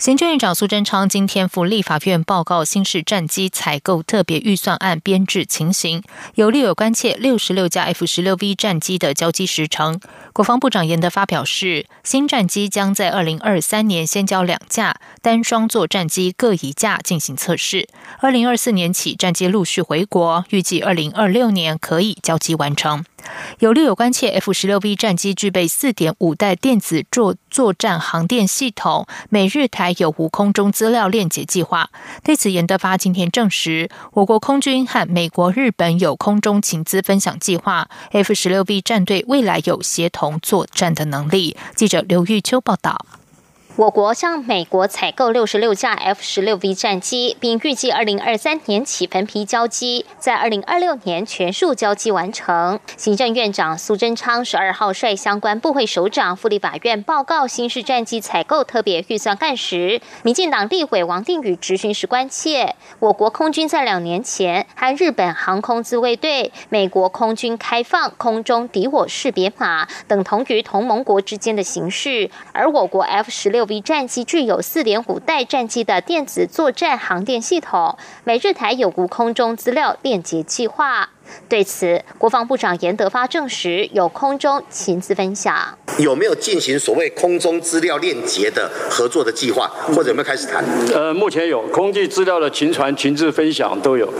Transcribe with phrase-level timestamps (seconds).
[0.00, 6.02] 行政院长苏贞昌今天赴立法院报告新式战机采购特别预算案编制情形，
[6.36, 10.00] 有利有关切六十六架 F 十六 V 战机的交机时程。
[10.32, 17.88] 国防部长严德发表示，新战机将在二零二三年先交两架单双座战机各一架进行测试，
[18.20, 23.04] 二零二四年起战机陆续回国，预计二零二六年可以交机完成。
[23.58, 31.90] 有立有关切，F 十六 V 战机具备四点五代电子作作战航电系统，美日台有无空中资料链接计划。
[32.24, 41.56] 对此，严德发今天证实，我国空军和美国、日本有空中情资分享计划，F 十六 V 战队未来有协同作战的能力。
[41.74, 43.04] 记者刘玉秋报道。
[43.80, 52.78] 我国向美国采购六十六架 F 十六 V 战机，并预计二零二三年起分批交机，在二零二六年全数交机完成。
[52.98, 73.69] 行政院长苏贞昌十二号率相关部会首长赴立法院报告新式战机采购特别预算案时，民进党立委王定宇质询时关切，我国空军在两年前和日本航空自卫队、美国空军开放空中敌我识别码，等同于同盟国之间的形式，而我国 F 十六。
[73.78, 81.10] 战机具有四点五代战机的电子作战航电系统，美日台有无空中资料链接计划。
[81.48, 85.78] 对此，国防部长严德发证实有空中情资分享。
[85.98, 90.64] 有没有进行所谓空中资料链接的合作的计划，或者有没有开始谈？
[90.92, 94.12] 呃，目前有空际资料的情传、情资分享都有，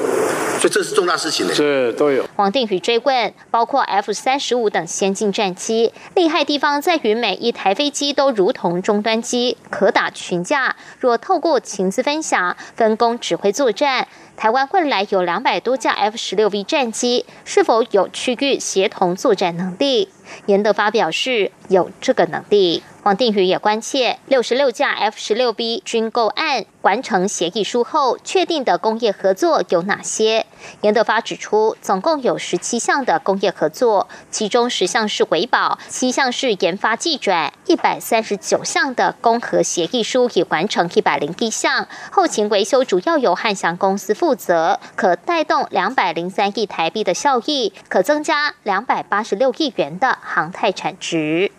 [0.61, 1.55] 所以这是重大事情呢。
[1.55, 2.25] 是都有。
[2.37, 10.77] 王定宇追问，包括 F 三十五等先进战机，厉害地方在于每一台飞机都如同终端机，可打群架。
[10.99, 14.07] 若透过情资分享，分工指挥作战。
[14.37, 20.09] 台湾未来有两百多架 F 十六 V 战机，是否有区域协同作战能力？
[20.47, 22.83] 严德发表示有这个能力。
[23.03, 30.45] 王定宇也关切六十六架 F 十六 B 军购案完成协议书后，确定的工业合作有哪些？
[30.83, 51.51] 严德发指出，总共有十七项的工业合作，其中十项是维保，七项是研发技转，一百三十九项的工和协议书已完成一百零一项，后勤维修主要由汉翔公司负责，可带动两百零三亿台币的效益，可增加两百八十六亿元的航太产值。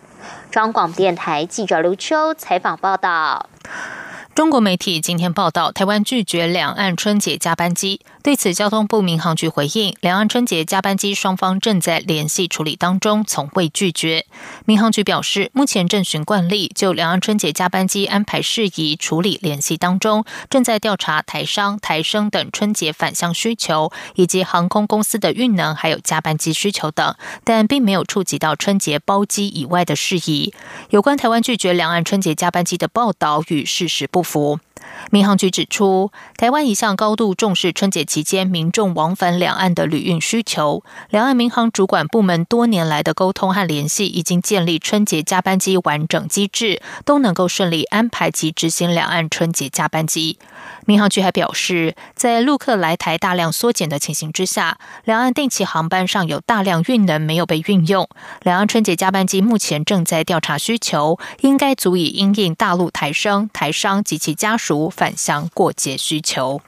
[0.50, 3.48] 中广电台记者刘秋采访报道。
[4.34, 8.00] 中国媒体今天报道，台湾拒绝两岸春节加班机。
[8.22, 14.24] 对此，交通部民航局回应，两岸春节加班机双方正在联系处理当中，从未拒绝。
[14.64, 30.54] 民航局表示，目前正循惯例就两岸春节加班机安排事宜处理联系当中，正在调查台商、台生等春节返乡需求，以及航空公司的运能还有加班机需求等，但并没有触及到春节包机以外的事宜。
[30.88, 34.21] 有关台湾拒绝两岸春节加班机的报道与事实不。
[34.22, 34.58] 服。
[35.10, 40.82] 民航局指出，台湾一向高度重视春节期间民众往返两岸的旅运需求。
[41.10, 50.38] 两岸民航主管部门多年来的沟通和联系，已经建立春节加班机完整机制，都能够顺利安排及执行两岸春节加班机。
[50.86, 58.08] 民航局还表示，在陆客来台大量缩减的情形之下，两岸定期航班上有大量运能没有被运用。
[58.42, 66.60] 两岸春节加班机目前正在调查需求，应该足以应应大陆台生、台商及其家属返乡过节需求。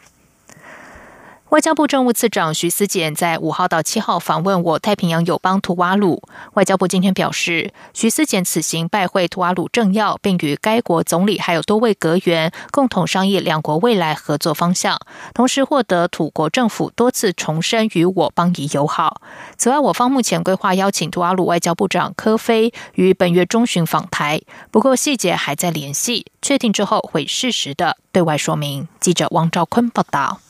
[1.54, 6.20] 外交部政务次长徐思俭在五号到七号访问我太平洋友邦图瓦鲁。
[6.54, 14.98] 外交部今天表示，徐思俭此行拜会图瓦鲁政要，并与该国总理还有多位阁员共同商议两国未来合作方向，
[15.32, 19.20] 同时获得土国政府多次重申与我邦谊友好。
[19.56, 24.40] 此外，我方目前规划邀请图瓦鲁外交部长科菲于本月中旬访台，
[24.72, 28.88] 不过细节还在联系，确定之后会适时的对外说明。
[28.98, 30.40] 记者王兆坤报道。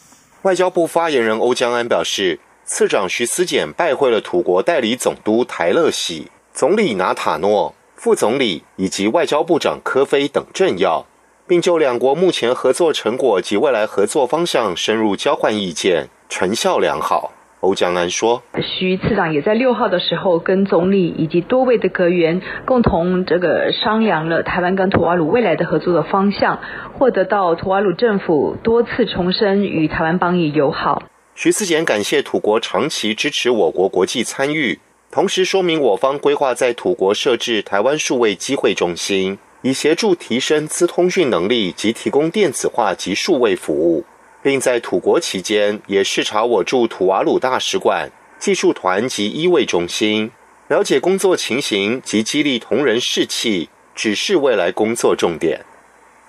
[0.44, 11.06] 外交部发言人欧江安表示，次长徐思俭拜会了土国代理总督台勒喜、总理拿塔诺、副总理以及外交部长科菲等政要，
[11.46, 17.32] 并就两国目前合作成果及未来合作方向深入交换意见，成效良好。
[17.64, 26.60] 欧江安说：“徐次长也在六号的时候跟总理以及多位的阁员共同这个商量了台湾跟土瓦鲁未来的合作的方向，
[26.98, 31.02] 获得到土瓦鲁政府多次重申与台湾邦谊友好。”
[31.34, 34.78] 徐思俭感谢土国长期支持我国国际参与，
[35.10, 44.04] 同时说明我方规划在土国设置台湾数位机会中心，以协助提升资通讯能力及提供电子化及数位服务，
[44.44, 48.08] 并在土国期间也视察我驻土瓦鲁大使馆、
[48.38, 50.30] 技术团及医卫中心，
[50.68, 55.62] 了解工作情形及激励同仁士气，指示未来工作重点。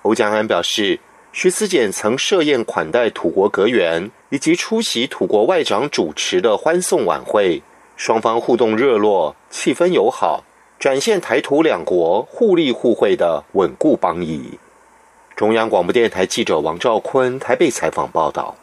[0.02, 0.98] 欧江安表示。
[1.32, 7.62] 徐思俭曾设宴款待土国阁员，以及出席土国外长主持的欢送晚会，
[7.94, 10.44] 双方互动热络，气氛友好，
[10.80, 14.58] 展现台土两国互利互惠的稳固邦谊。
[15.36, 18.56] 中央广播电台记者王兆坤台北采访报道。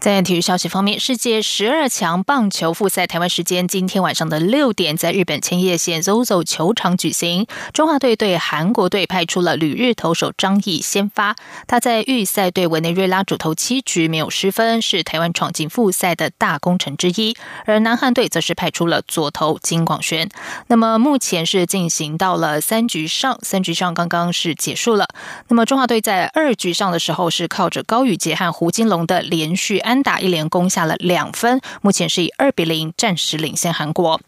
[0.00, 7.46] 在体育消息方面，世界十二强棒球复赛台湾时间今天晚上的六点，在日本千叶县 ZOZO 球场举行。
[7.74, 11.36] 中华队对韩国队派出了旅日投手张毅先发，
[11.66, 17.36] 他在预赛对委内瑞拉主投七局没有失分，是台湾闯进复赛的大功臣之一。
[17.66, 20.30] 而南韩队则是派出了左投金广轩。
[20.68, 25.06] 那么目前是进行到了三局上，三局上刚刚是结束了。
[25.48, 29.78] 那么中华队在二局上的时候是靠着高宇杰和胡金龙的连续。
[29.90, 34.20] 安打一连攻下了两分，目前是以二比零暂时领先韩国。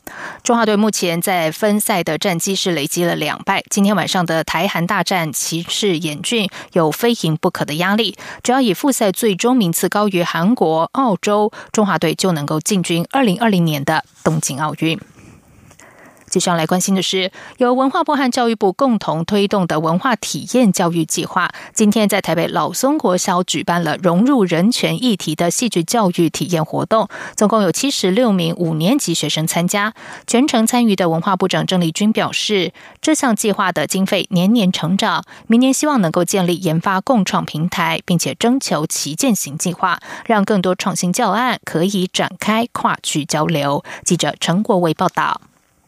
[0.42, 3.62] 中华队目前在分赛的战绩是累积了两败。
[3.70, 8.16] 今天晚上的台韩大战骑势严峻，有非赢不可的压力。
[8.42, 14.98] 只要以复赛最终名次高于韩国、澳洲，中华队就能够进军二零二零年的东京奥运。
[16.32, 27.06] 接下来关心的是，由文化部和教育部共同推动的文化体验教育计划，今天在台北老松国小举办了融入人权议题的戏剧教育体验活动，
[27.36, 29.92] 总共有七十六名五年级学生参加。
[30.26, 43.84] 全程参与的文化部长郑丽君表示，这项计划的经费年年成长，明年希望能够建立研发共创平台，并且征求旗舰型计划，让更多创新教案可以展开跨区交流。
[44.02, 45.42] 记者陈国伟报道。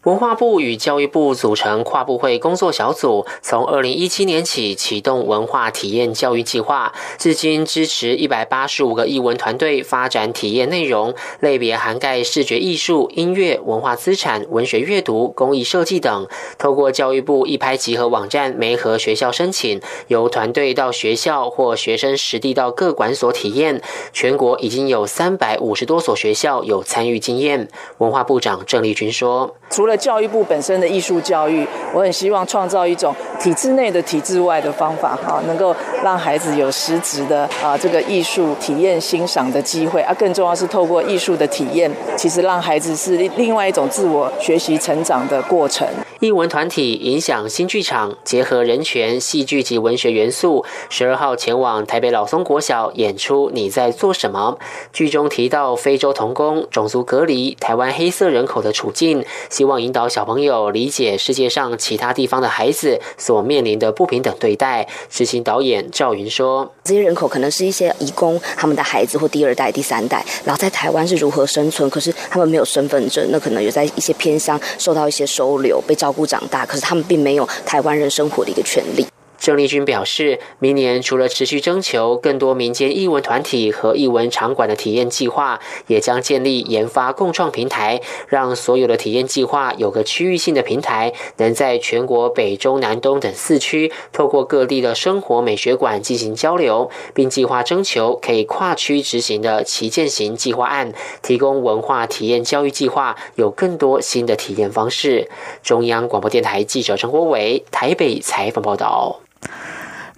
[0.05, 16.27] 文化部与教育部组成跨部会工作小组，从二零一七年起启动文化体验教育计划，至今支持一百八十五个艺文团队发展体验内容，类别涵盖视觉艺术、音乐、文化资产、文学阅读、工艺设计等。
[16.59, 23.81] 透过教育部一拍即合网站，媒合学校申请，由团队到学校或学生实地到各馆所体验。
[24.13, 27.69] 全国已经有三百五十多所学校有参与经验。
[27.97, 40.15] 文化部长郑丽君说：“除了教育部本身的艺术教育，我很希望创造一种体制内的、体制外的方法，哈，能够让孩子有实质的啊这个艺术体验欣赏的机会啊。
[40.15, 45.87] 更重要是透过艺术的体验，其实让孩子是另外一种自我学习成长的过程。
[46.21, 54.57] 艺文团体影响新剧场，结合人权、戏剧及文学元素，十二号前往台北老松国小演出《你在做什么》。
[54.91, 64.89] 剧中提到非洲童工、种族隔离、台湾黑色人口的处境，希望引导小朋友理解世界上其他地方的孩子所面临的不平等对待。
[65.11, 71.89] 执行导演赵云说：“这些人口可能是一些移工，他们的孩子或第二代、第三代，然后在台湾是如何生存？
[71.91, 79.05] 可是他们没有身份证，那可能有在一些偏乡受到一些收留，被照。”顾长大，可是他们并没有台湾人生活的一个权利。
[79.39, 105.29] 郑丽君表示，明年除了持续征求更多民间艺文团体和艺文场馆的体验计划，也将建立研发共创平台，让所有的体验计划有个区域性的平台，能在全国北中南东等四区，透过各地的生活美学馆进行交流，并计划征求可以跨区执行的旗舰型计划案，提供文化体验教育计划有更多新的体验方式。
[105.63, 109.21] 中央广播电台记者陈国伟台北采访报道。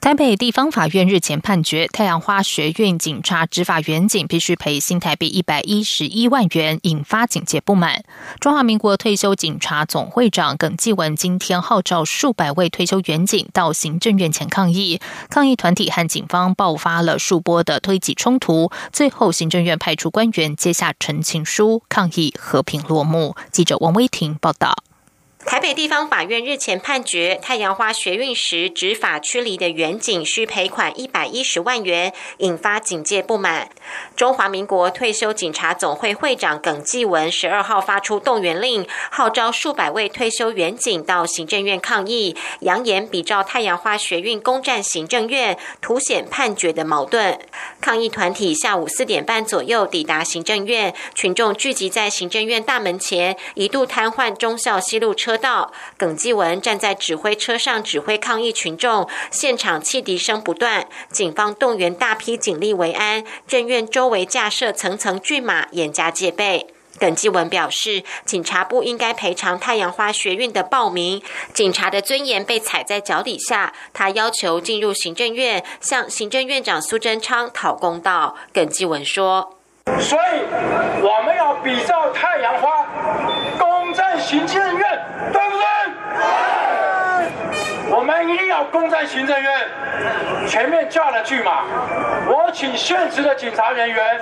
[0.06, 8.04] 台北地方法院日前判决，太阳花学院警察执法员警必须赔新台币一百一十一万元，引发警界不满。
[8.38, 23.34] 中华民国退休警察总会长耿继文今天号召数百位退休员警到行政院前抗议，抗议团体和警方爆发了数波的推挤冲突，最后行政院派出官员接下陈情书，抗议和平落幕。
[23.50, 24.85] 记者王威婷报道。
[25.46, 33.70] 台北地方法院日前判决，太阳花学运时执法驱离的远警需赔款一百一十万元，引发警界不满。
[34.16, 47.38] 中华民国退休警察总会会长耿继文十二号发出动员令，号召数百位退休远警到行政院抗议，扬言比照太阳花学运攻占行政院，凸显判决的矛盾。
[47.80, 55.35] 抗议团体下午四点半左右抵达行政院，群众聚集在行政院大门前，一度瘫痪忠孝西路车。
[55.36, 55.72] 车道。
[55.98, 66.68] 耿继文站在指挥车上指挥抗议群众，现场汽笛声不断，警方动员大批警力维安，正院周围架设层层巨马，严加戒备。
[66.98, 73.74] 耿继文表示，警察不应该赔偿太阳花学运的报名，警察的尊严被踩在脚底下。
[73.92, 78.34] 他要求进入行政院，向行政院长苏贞昌讨公道。
[78.54, 79.58] 耿继文说
[80.00, 80.40] ：“所以
[81.02, 82.86] 我们要比照太阳花，
[83.58, 85.66] 公正行政院，对不对？
[87.90, 88.00] 我
[88.56, 89.52] 要攻占行政院。
[90.46, 91.64] 前面架了巨马，
[92.26, 94.20] 我请现职的警察人员，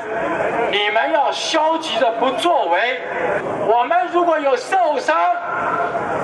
[0.73, 3.01] 你们要消极的不作为。
[3.67, 5.17] 我们如果有受伤，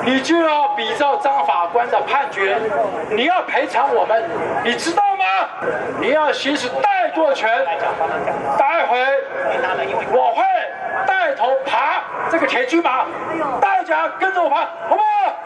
[0.04, 2.58] 你就要比照张法官的判决，
[3.10, 4.24] 你要赔偿我们，
[4.64, 5.24] 你知道吗？
[6.00, 7.48] 你要行使带舵权。
[8.58, 8.98] 待会
[10.10, 10.42] 我会
[11.06, 13.04] 带头爬这个铁巨马，
[13.60, 14.56] 大家跟着我爬，
[14.88, 14.96] 好不？
[14.96, 15.36] 好。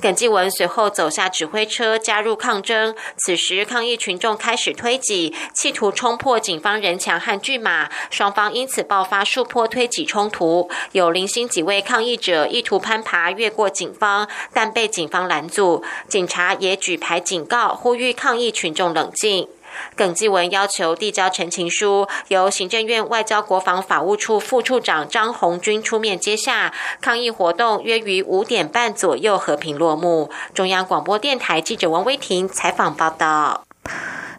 [0.00, 2.94] 耿继文随后走下指挥车，加入抗争。
[3.18, 10.70] 此时，抗议群众开始推挤，企图冲破警方人墙和巨马，双方因此爆发数波推挤冲突。
[10.92, 15.84] 有零星几位抗议者意图攀爬越过警方，但被警方拦阻。
[16.08, 19.48] 警察也举牌警告，呼吁抗议群众冷静。
[19.96, 26.72] 耿继文要求递交陈情书，由行政院外交国防法务处副处长张红军出面接下。
[27.00, 30.30] 抗议活动约于五点半左右和平落幕。
[30.54, 33.64] 中央广播电台记者王威婷采访报道。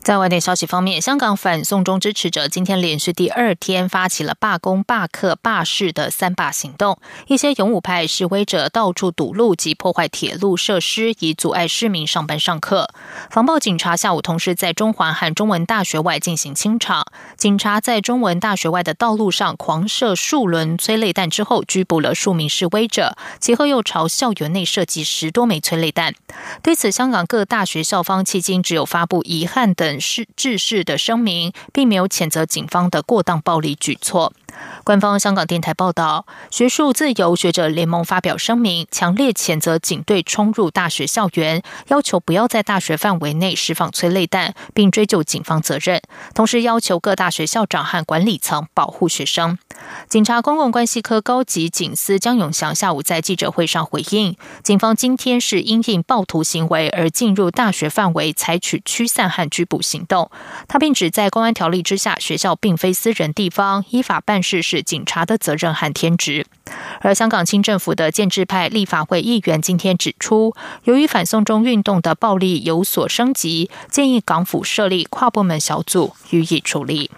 [0.04, 6.98] 在外电消息方面，香港反送中支持者今天连续第二天发起了罢工、罢课、罢市的三罢行动。
[7.28, 12.90] 一些勇武派示威者到处堵路及破坏铁路设施，以阻碍市民上班上课。
[13.30, 17.06] 防暴警察下午同时在中环和中文大学外进行清场。
[17.38, 23.16] 警察在中文大学外的道路上狂射数轮催泪弹之后，拘捕了数名示威者。
[23.40, 26.16] 其后又朝校园内射击十多枚催泪弹。
[26.64, 29.91] 对此，香港各大学校方迄今只有发布遗憾的。
[30.00, 34.32] 是致事的声明，并没有谴责警方的过当暴力举措。
[34.84, 46.02] 官方香港电台报道，学术自由学者联盟发表声明，强烈谴责警队冲入大学校园，要求不要在大学范围内释放催泪弹，并追究警方责任。
[46.34, 49.58] 同时要求各大学校长和管理层保护学生。
[50.08, 60.30] 警察公共关系科高级警司江永祥下午在记者会上回应，警方今天是因应暴徒行为而进入大学范围，采取驱散和拘捕行动。
[60.68, 66.46] 他并指，在公安条例之下，学校并非私人地方，依法办事是警察的责任和天职。
[67.02, 77.12] 而香港清政府的建制派立法会议员今天指出，由于反送中运动的暴力有所升级，建议港府设立跨部门小组予以处理。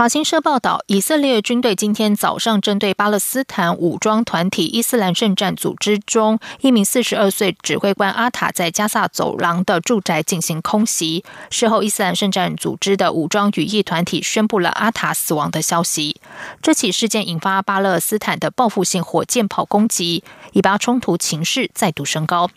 [0.00, 11.22] 法新社报道，以色列军队今天早上针对巴勒斯坦武装团体伊斯兰圣战组织中一名四十二岁指挥官阿塔在加萨走廊的住宅进行空袭。
[11.50, 16.18] 事后，伊斯兰圣战组织的武装羽翼团体宣布了阿塔死亡的消息。
[16.62, 22.50] 这起事件引发巴勒斯坦的报复性火箭炮攻击，以巴冲突情势再度升高。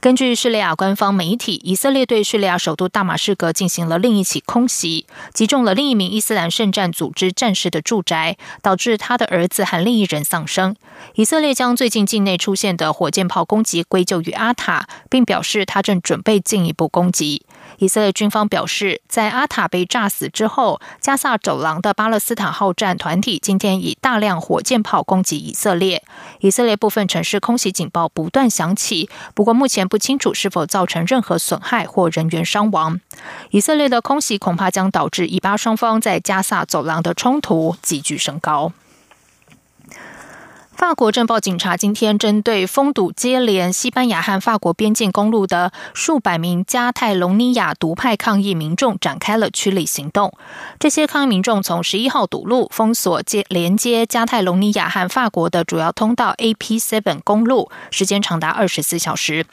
[0.00, 10.74] 根据叙利亚官方媒体，以色列对叙利亚首都大马士革进行了另一起空袭，击中了另一名伊斯兰圣战组织战士的住宅，导致他的儿子和另一人丧生。
[11.14, 17.44] 以色列将最近境内出现的火箭炮攻击归咎于阿塔，并表示他正准备进一步攻击。
[17.78, 26.02] 以色列军方表示，在阿塔被炸死之后，加萨走廊的巴勒斯坦好战团体今天以大量火箭炮攻击以色列。
[26.40, 33.00] 以色列部分城市空袭警报不断响起，不过目前不清楚是否造成任何损害或人员伤亡。
[33.50, 38.72] 以色列的空袭恐怕将导致以巴双方在加萨走廊的冲突急剧升高。
[40.76, 50.34] 法国政报警察今天针对封堵接连西班牙和法国边境公路的数百名加泰隆尼亚独派抗议民众展开了驱离行动。
[50.78, 59.46] 这些抗议民众从十一号堵路，封锁接连接加泰隆尼亚和法国的主要通道 AP7 公路，时间长达二十四小时。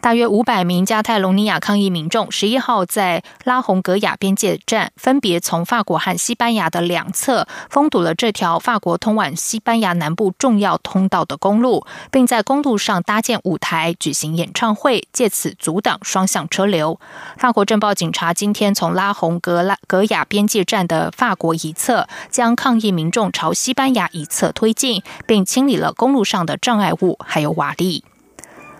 [0.00, 10.69] 大约五百名加泰隆尼亚抗议民众十一号在拉洪格亚边界站，分别从法国和西班牙的两侧封堵了这条法国通往西班牙南部重要。
[10.78, 16.98] 通道的公路，并在公路上搭建舞台举行演唱会，借此阻挡双向车流。
[17.36, 28.02] 法国政报警察今天从拉洪格拉格亚边界站的法国一侧，将抗议民众朝西班牙一侧推进，并清理了公路上的障碍物，还有瓦砾。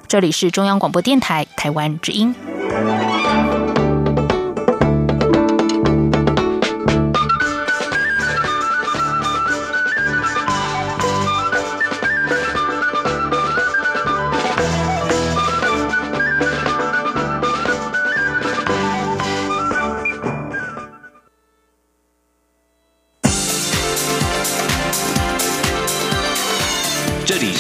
[0.09, 2.35] 这里是中央广播电台台湾之音。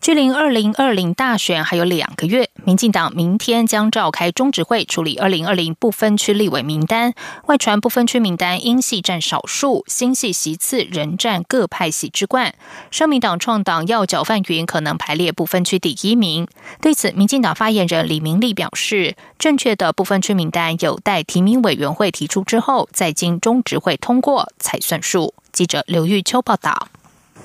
[0.00, 7.12] 距离二零二零大选还有两个月，民进党明天将召开中执会处理二零二零不分区立委名单。
[7.46, 12.54] 外传不分区名单英系占少数，新系席次仍占各派系之冠。
[12.90, 16.46] 社民党创党要角范云可能排列不分区第一名。
[16.80, 25.34] 对此，民进党发言人李明利表示，正确的不分区名单有待提名委员会提出之后，再经中执会通过才算数。
[25.52, 26.88] 记者刘玉秋报道。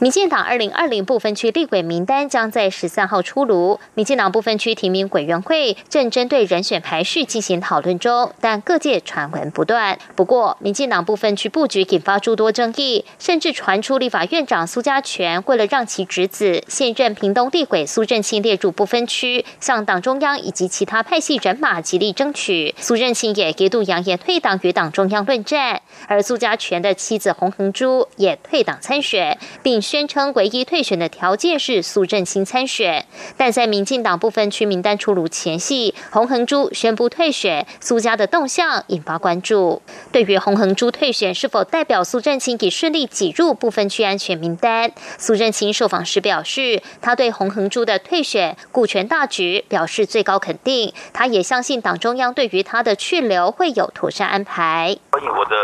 [0.03, 3.79] 民进党二零二零部分区立委名单将在十三号出炉。
[3.93, 9.97] 民进党部分区提名委员会正针对人选排序进行讨论中，但各界传闻不断。
[10.13, 22.75] 不过，民进党部分区布局引发诸多争议，甚至传出立法院长苏家全为了让其侄子现任屏东立委苏振清列入不分区，向党中央以及其他派系人马极力争取。
[22.77, 29.81] 苏振清也一度扬言退党与党中央论战，而苏家全的妻子洪恒珠也退党参选，并。
[29.93, 33.05] 宣称唯一退选的条件是苏振清参选，
[33.37, 39.83] 但在民进党部分区名单出炉前夕，洪恒珠宣布退选，苏家的动向引发关注。
[40.11, 54.97] 对于洪恒珠退选是否代表苏振清已顺利挤入部分区安全名单，苏振清受访时表示，他对洪恒珠的退选顾全大局表示最高肯定，他也相信党中央对于他的去留会有妥善安排。
[55.11, 55.55] 关于我的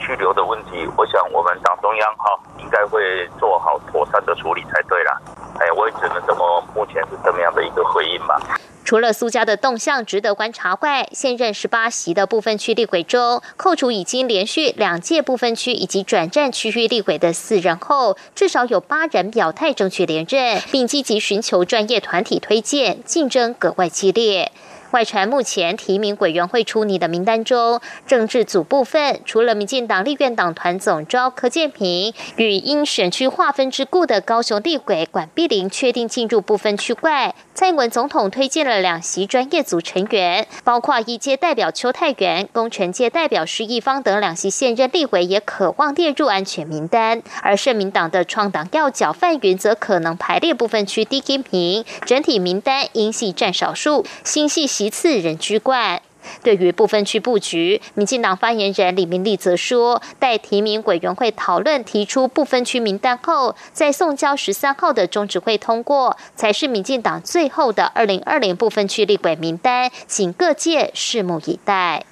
[0.00, 3.27] 去留的问题，我想我们党中央哈应该会。
[3.38, 5.20] 做好妥善的处理才对啦。
[5.60, 8.40] 哎，我也只能这么，目前是这么样的一个回应吧。
[8.84, 24.50] 除了苏家的动向值得观察外，现任十八席的部分区立委中，扣除已经连续两届部分区以及转战区域立委的四人后，至少有八人表态争取连任，并积极寻求专业团体推荐，竞争格外激烈。
[24.92, 54.68] 外传目前提名委员会出拟的名单中，政治组部分除了民进党立院党团总召柯建平与因选区划分之故的高雄地委管碧玲确定进入部分区外，蔡英文总统推荐了两席专业组成员，包括一届代表邱泰元、工程界代表施一方等两席现任立委也渴望列入安全名单，而社民党的创党要角范云则可能排列部分区低音频，整体名单因系占少数，新系。
[54.68, 56.00] 席次人居冠。
[56.42, 72.04] 对于部分区布局，民进党发言人李明利则说，待提名委员会讨论提出部分区名单后，在送交十三号的中指会通过，才是民进党最后的二零二零部分区立委名单，请各界拭目以待。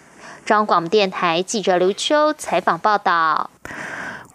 [0.44, 3.50] 中广电台记者刘秋采访报道。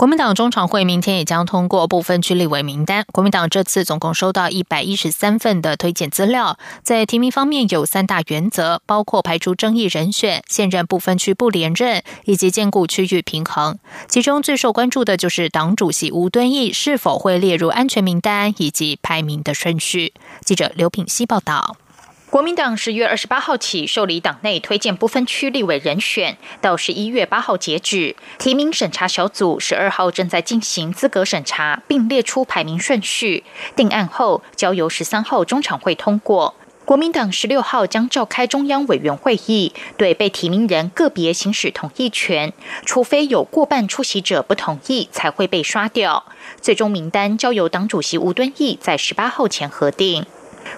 [0.02, 3.06] 国民党中常会明天也将通过部分区立委名单。
[3.14, 13.78] 国民党这次总共收到一百一十三份的推荐资料，在提名方面有三大原则，包括排除争议人选、现任部分区不连任以及兼顾区域平衡。
[14.08, 20.14] 其中最受关注的就是党主席吴敦义是否会列入安全名单以及排名的顺序。
[20.44, 21.78] 记者刘品希报道。
[22.32, 28.16] 国民党十月二十八号起受理党内推荐不分区立委人选，到十一月八号截止。
[28.40, 33.44] 提名审查小组十二号正在进行资格审查，并列出排名顺序。
[33.76, 36.56] 定案后，交由十三号中常会通过。
[36.86, 42.54] 国民党十六号将召开中央委员会议，对被提名人个别行使同意权，
[42.86, 46.24] 除非有过半出席者不同意，才会被刷掉。
[46.62, 50.26] 最终名单交由党主席吴敦义在十八号前核定。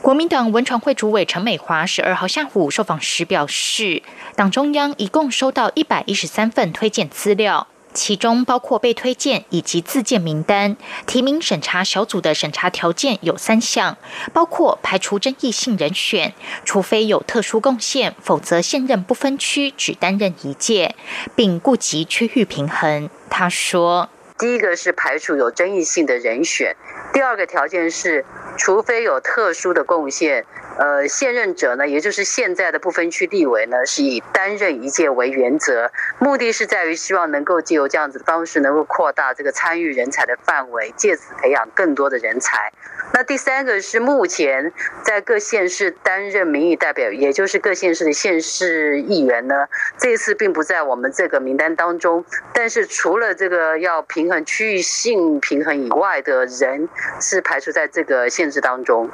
[0.04, 4.04] 国民党文传会主委陈美华十二号下午受访时表示，
[4.36, 10.76] 党中央一共收到一百一十三份推荐资料，其中包括被推荐以及自荐名单。
[11.08, 13.96] 提名审查小组的审查条件有三项，
[14.34, 16.34] 包括排除争议性人选，
[16.66, 20.96] 除非有特殊贡献，否则现任不分区只担任一届，
[21.34, 23.10] 并顾及区域平衡。
[23.30, 24.10] 他说。
[24.40, 26.76] 第一个是排除有争议性的人选，
[27.14, 28.26] 第二个条件是，
[28.58, 30.46] 除非有特殊的贡献，
[30.80, 42.74] 呃，现任者呢，也就是现在的不分区立委呢，是以担任一届为原则，目的是在于希望能够借由这样子的方式，能够扩大这个参与人才的范围，借此培养更多的人才。
[43.14, 44.72] 那第三个是目前
[45.04, 52.24] 在各县市担任民意代表，也就是各县市的县市议员呢，这次并不在我们这个名单当中，
[52.54, 54.04] 但是除了这个要。
[54.14, 56.88] 平衡区域性平衡以外的人
[57.20, 59.10] 是排除在这个限制当中。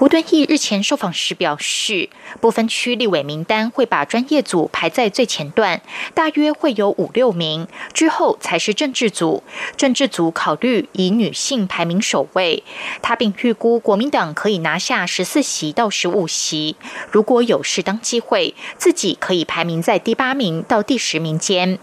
[0.00, 2.08] 吴敦义日前受访时表示，
[2.40, 5.82] 部分区立委名单会把专业组排在最前段，
[6.14, 9.44] 大约会有五六名，之后才是政治组。
[9.76, 12.64] 政治组考虑以女性排名首位。
[13.02, 16.76] 他并预估国民党可以拿下十四席到十五席，
[17.10, 21.78] 如果有适当机会，自己可以排名在第八名到第十名间。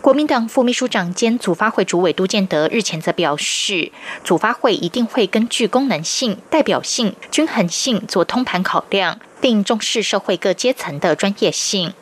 [0.00, 3.90] 国民党副秘书长兼组发会主委杜建德日前则表示，
[4.22, 11.92] 组发会一定会根据功能性、代表性、均衡性做通盘考量，并重视社会各阶层的专业性。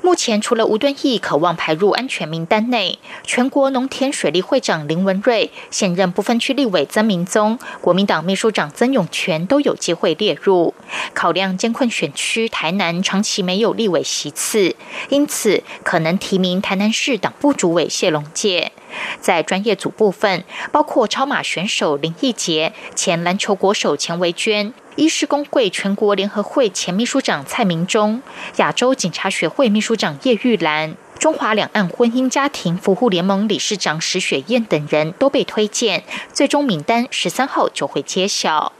[0.00, 10.74] 目前，除了吴敦义渴望排入安全名单内，全国农田水利会长林文瑞、现任不分区立委曾明宗、国民党秘书长曾永权都有机会列入。
[11.12, 14.74] 考量艰困选区台南长期没有立委席次，
[15.08, 18.72] 因此可能提名台南市党部主委谢龙介。
[19.20, 24.72] 在专业组部分，包括超马选手林义杰、前篮球国手钱维娟。
[24.96, 28.20] 医师工会全国联合会前秘书长蔡明忠、
[28.56, 38.72] 亚洲警察学会秘书长叶玉兰、中华两岸婚姻家庭服务联盟理事长石雪燕等人都被推荐，最终名单十三号就会揭晓。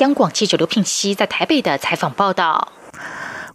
[0.00, 2.73] 央广记者刘聘熙在台北的采访报道。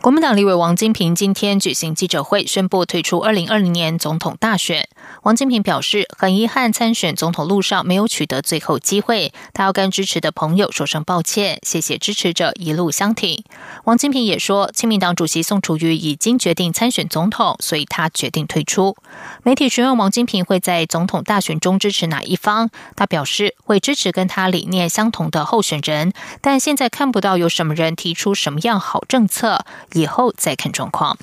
[0.02, 4.88] 国民党立委王金平今天举行记者会，宣布退出二零二零年总统大选。
[5.24, 13.44] 王金平表示，很遗憾参选总统路上没有取得最后机会，他要跟支持的朋友说声抱歉，谢谢支持者一路相挺。
[13.84, 18.96] 王金平也说，亲民党主席宋楚瑜已经决定参选总统，所以他决定退出。
[19.44, 29.66] 媒体询问王金平会在总统大选中支持哪一方，他表示会支持跟他理念相同的候选人，但现在看不到有什么人提出什么样好政策。
[29.94, 31.18] 以后再看状况。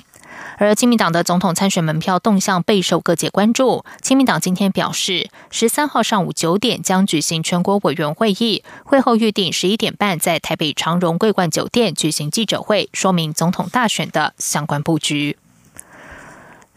[0.59, 3.85] 而亲民党的总统参选门票动向备受各界关注。
[4.01, 15.37] 亲民党今天表示，十三号上午九点将举行全国委员会议，会后预定十一点半在台北长荣桂冠酒店举行记者会，说明总统大选的相关布局。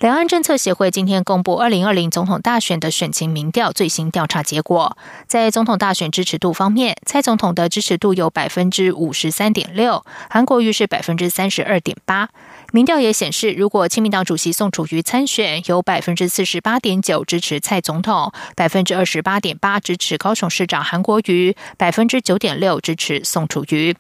[0.01, 12.31] 两岸政策协会今天公布二零二零总统大选的选情民调最新调查结果，在总统大选支持度方面，蔡总统的支持度有百分之五十三点六，韩国瑜是百分之三十二点八。
[12.73, 23.97] 民调也显示，如果亲民党主席宋楚瑜参选，有百分之四十八点九支持蔡总统，百分之二十八点八支持高雄市长韩国瑜，百分之九点六支持宋楚瑜。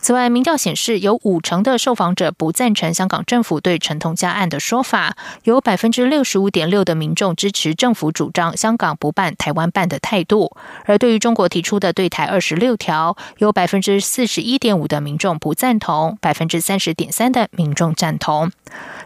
[0.00, 10.54] 此外，民调显示，有五成的受访者不赞成香港政府对陈同佳案的说法，有百分之六十五点六的民众支持政府主张香港不办、台湾办的态度。
[10.84, 18.11] 而对于中国提出的对台二十六条，有百分之四十一点五的民众不赞同，百分之三十点三的民众赞。
[18.18, 18.50] 同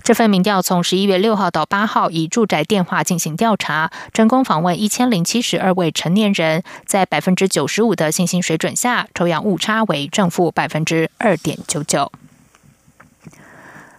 [0.02, 12.12] 这份民调从十一月六号到八号以住宅电话进行调查，成功访问一千零七十二位成年人，在百分之九十五的信心水准下，抽样误差为正负百分之二点九九。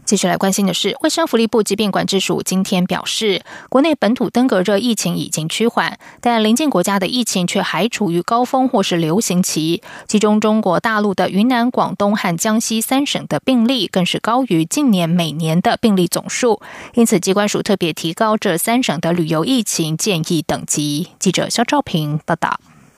[0.07, 9.83] 继续来关心的是，卫生福利部疾病管制署今天表示，国内本土登革热疫情已经趋缓，但邻近国家的疫情却还处于高峰或是流行期。
[10.07, 16.61] 其中，中国大陆的云南、广东和江西三省的病例更是高于近年每年的病例总数。
[16.93, 21.09] 因此，机关署特别提高这三省的旅游疫情建议等级。
[21.19, 22.57] 记者肖兆平报道。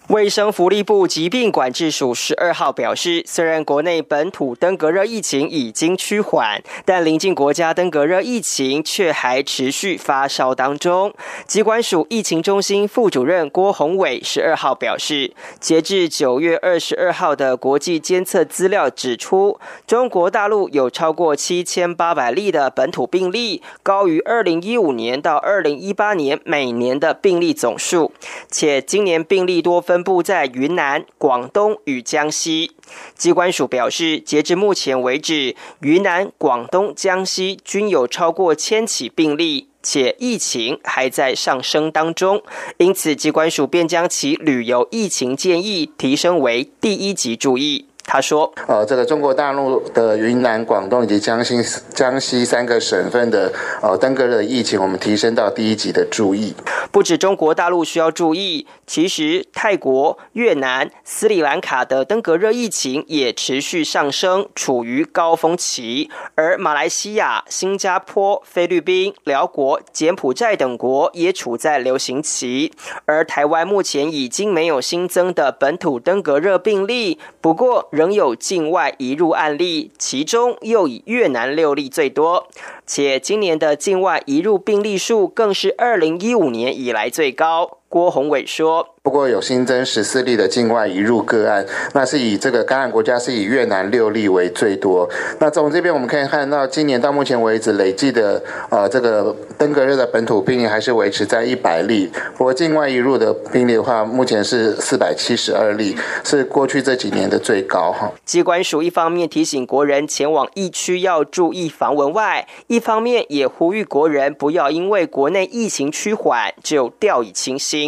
[0.10, 11.14] 卫生福利部疾病管制署十二号表示，虽然国内本土登革热疫情已经趋缓，但邻近国家登革热疫情却还持续发烧当中。
[11.46, 28.12] 疾管署疫情中心副主任郭宏伟十二号表示，截至九月二十二号的国际监测资料指出，中国大陆有超过七千八百例的本土病例，高于二零一五年到二零一八年每年的病例总数，
[28.50, 29.99] 且今年病例多分。
[30.00, 32.72] 分布在云南、广东与江西。
[33.18, 42.42] 机关署表示，截至目前为止，云南、广东、江西均有超过千起病例，且疫情还在上升当中。
[42.78, 47.89] 因此，机关署便将其旅游疫情建议提升为第一级注意。
[48.12, 51.62] 他说：“呃，这个中国大陆的云南、广东以及江西、
[51.94, 56.56] 江西三个省份的呃登革热疫情，我们提升到第一级的注意。
[56.92, 66.10] 不止中国大陆需要注意，其实泰国、越南、斯里兰卡的登革热疫情也持续上升，处于高峰期。
[66.34, 72.74] 而马来西亚、新加坡、菲律宾、辽国、柬埔寨等国也处在流行期。
[73.06, 82.48] 而台湾目前已经没有新增的本土登革热病例，不过。”仍有境外移入案例，其中又以越南六例最多，
[82.88, 87.79] 且今年的境外移入病例数更是二零一五年以来最高。
[87.90, 88.88] 郭宏伟说。
[89.02, 95.10] 不过有新增十四例的境外移入个案，那是以这个感染国家是以越南六例为最多。
[95.40, 108.12] 那从这边我们可以看到，今年到目前为止累计的呃这个登革热的本土病例还是维持在一百例，不过境外移入的病例的话，目前是四百七十二例，是过去这几年的最高哈。
[108.26, 117.79] 机关署一方面提醒国人前往疫区要注意防蚊外，一方面也呼吁国人不要因为国内疫情趋缓就掉以轻心。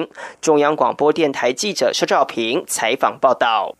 [0.41, 3.75] 中央广播电台记者肖兆平采访报道。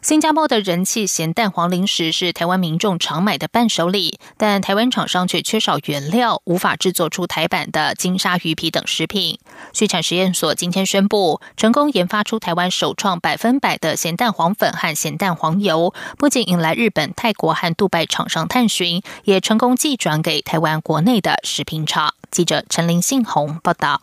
[0.00, 9.40] 新加坡的人气咸蛋黄零食是台湾民众常买的伴手礼，但台湾厂商却缺少原料，无法制作出台版的金沙鱼皮等食品。
[9.72, 22.14] 畜产实验所今天宣布，成功研发出台湾首创百分百的咸蛋黄粉和咸蛋黄油，不仅引来日本、泰国和杜拜厂商探寻，也成功寄转给台湾国内的食品厂。
[22.30, 24.00] 记者陈林信宏报道。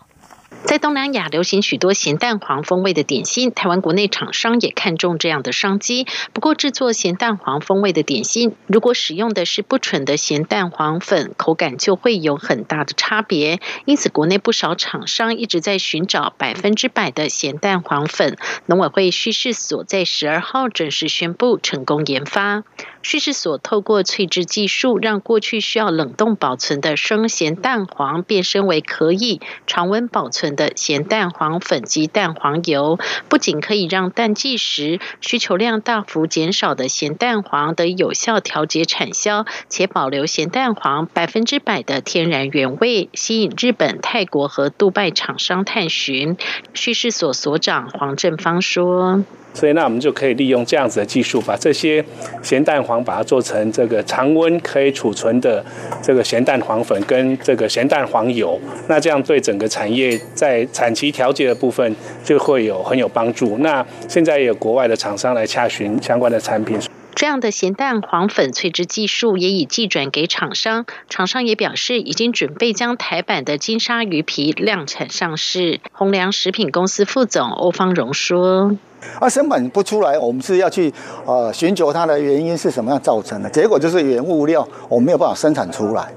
[0.66, 6.08] 在东南亚流行许多咸蛋黄风味的点心，台湾国内厂商也看中这样的商机。
[6.34, 13.60] 不过，制作咸蛋黄风味的点心，如果使用的是不纯的咸蛋黄粉，口感就会有很大的差别。
[13.86, 18.36] 因此，国内不少厂商一直在寻找百分之百的咸蛋黄粉。
[18.66, 22.64] 农委会叙事所在十二号正式宣布成功研发。
[23.06, 32.98] 叙事所透过萃制技术，让过去需要冷冻保存的生咸蛋黄变身为可以常温保存的咸蛋黄粉及蛋黄油，
[33.30, 46.38] 不仅可以让淡季时需求量大幅减少的咸蛋黄得以有效调节产销，且保留咸蛋黄百分之百的天然原味，吸引日本、泰国和杜拜厂商探寻。
[46.74, 49.24] 叙事所所长黄正芳说。
[49.56, 52.04] 所以，那我们就可以利用这样子的技术，把这些
[52.44, 55.64] 咸蛋黄把它做成这个常温可以储存的
[56.04, 58.60] 这个咸蛋黄粉跟这个咸蛋黄油。
[58.88, 63.58] 那这样对整个产业在产期调节的部分就会有很有帮助。
[63.60, 66.78] 那现在有国外的厂商来洽询相关的产品。
[67.16, 75.80] 这样的咸蛋黄粉萃制技术也已寄转给厂商，厂商也表示已经准备将台版的金沙鱼皮量产上市。
[75.94, 78.76] 鸿良食品公司副总欧方荣说。
[79.22, 80.94] 啊，生产不出来，我们是要去
[81.26, 86.12] 呃寻求它的原因是什么样造成的，结果就是原物料我们没有办法生产出来。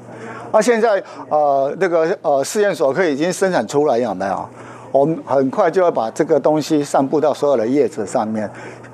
[0.51, 4.49] 啊，现在呃那个呃试验所可以已经生产出来有没有？
[4.91, 8.51] 我们很快就要把这个东西散布到所有的叶子上面，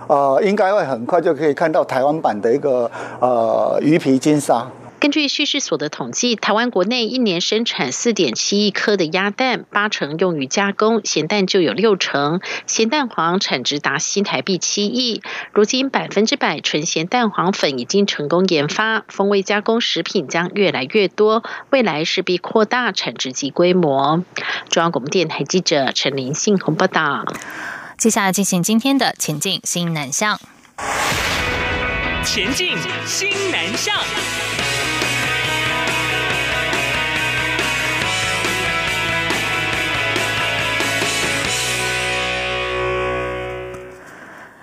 [0.06, 2.90] 呃，应该会很快就可以看到台湾版的一个
[3.20, 4.66] 呃鱼皮金沙。
[5.00, 12.40] 根据叙事所的统计，台湾国内一年生产四点七亿颗的鸭蛋，八成用于加工，咸蛋就有六成。
[12.66, 15.20] 咸蛋黄产值达新台币七亿。
[15.52, 24.24] 如今百分之百纯咸蛋黄粉已经成功研发，风味加工食品将越来越多，未来势必扩大产值及规模。
[24.70, 27.26] 中央广播电台记者陈林信鸿报道。
[27.96, 30.38] 接下来进行今天的前进新南向。
[32.24, 32.76] 前进
[33.06, 33.94] 新南向。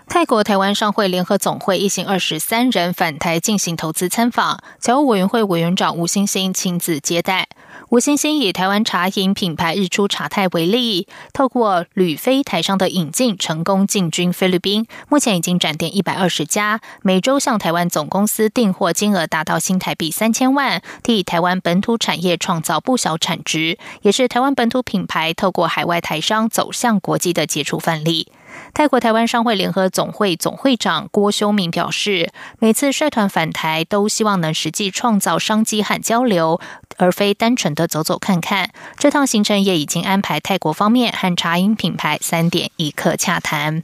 [0.07, 7.47] 泰国台湾商会联合总会一行二十三人返台进行投资参访，侨务委员会委员长吴欣欣亲自接待。
[7.91, 28.31] 吴欣欣以台湾茶饮品牌日出茶泰为例，透过旅飞台商的引进，成功进军菲律宾，目前已经展店一百二十家，每周向台湾总公司订货金额达到新台币三千万，替台湾本土产业创造不小产值，也是台湾本土品牌透过海外台商走向国际的杰出范例。
[28.73, 36.59] 泰国台湾商会联合总会总会长郭修明表示，每次率团返台都希望能实际创造商机和交流，
[36.97, 38.71] 而非单纯的走走看看。
[38.97, 43.83] 这趟行程也已经安排泰国方面和茶饮品牌三点一刻洽谈。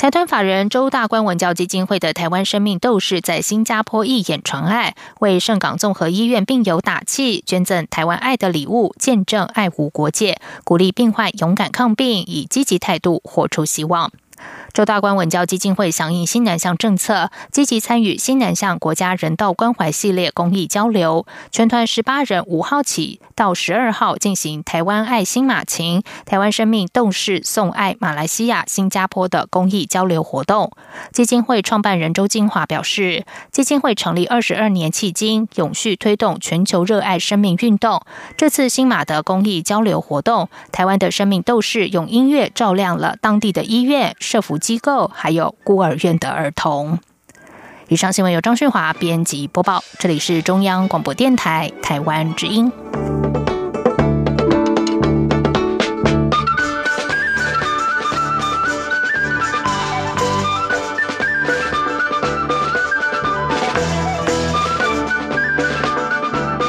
[0.00, 14.10] 财团法人周大观文教基金会的台湾生命斗士在新加坡义演传爱，为圣港综合医院病友打气，捐赠台湾爱的礼物，见证爱无国界，鼓励病患勇敢抗病，以积极态度活出希望。
[14.72, 21.26] 周大观文教基金会响应新南向政策，积极参与新南向国家人道关怀系列公益交流。
[21.50, 30.70] 全团十八人五号起到十二号进行台湾爱心马琴、台湾生命动视送爱马来西亚、新加坡的公益交流活动。
[31.12, 38.00] 基金会创办人周金华表示，基金会成立二十二年，迄今永续推动全球热爱生命运动。
[38.36, 44.14] 这次新马的公益交流活动，台湾的生命斗士用音乐照亮了当地的医院。
[44.20, 47.00] 社福机构还有孤儿院的儿童。
[47.88, 52.70] 以上新闻由张旭华编辑播报，这里是中央广播电台台湾之音。